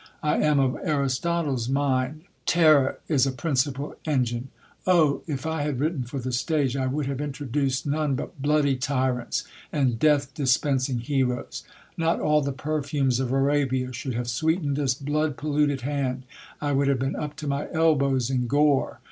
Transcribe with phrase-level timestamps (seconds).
[0.23, 4.47] I am of Aristotle's mind, terror is a principal engine.
[4.87, 5.21] Oh!
[5.27, 9.43] if I had written for the stage, I would have introduced none but bloody tyrants,
[9.71, 11.63] and death dispensing heroes.
[11.97, 16.23] Not all the perfumes of Arabia should have sweetened this blood polluted hand,
[16.59, 18.99] I would have been up to my elbows in gore.